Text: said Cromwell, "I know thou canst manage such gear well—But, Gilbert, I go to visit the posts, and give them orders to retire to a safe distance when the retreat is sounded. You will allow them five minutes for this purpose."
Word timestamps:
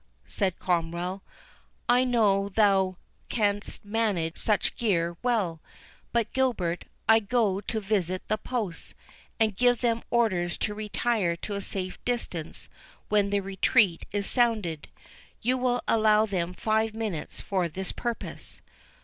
said 0.25 0.57
Cromwell, 0.57 1.21
"I 1.87 2.03
know 2.05 2.49
thou 2.49 2.97
canst 3.29 3.85
manage 3.85 4.35
such 4.35 4.75
gear 4.75 5.15
well—But, 5.21 6.33
Gilbert, 6.33 6.85
I 7.07 7.19
go 7.19 7.61
to 7.61 7.79
visit 7.79 8.27
the 8.27 8.39
posts, 8.39 8.95
and 9.39 9.55
give 9.55 9.81
them 9.81 10.01
orders 10.09 10.57
to 10.57 10.73
retire 10.73 11.35
to 11.35 11.53
a 11.53 11.61
safe 11.61 12.03
distance 12.03 12.67
when 13.09 13.29
the 13.29 13.41
retreat 13.41 14.07
is 14.11 14.25
sounded. 14.25 14.87
You 15.43 15.55
will 15.59 15.83
allow 15.87 16.25
them 16.25 16.53
five 16.55 16.95
minutes 16.95 17.39
for 17.39 17.69
this 17.69 17.91
purpose." 17.91 18.59